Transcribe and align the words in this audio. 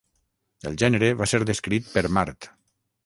El 0.69 0.77
gènere 0.83 1.11
va 1.19 1.27
ser 1.33 1.41
descrit 1.51 1.93
per 1.99 2.07
Mart. 2.19 2.49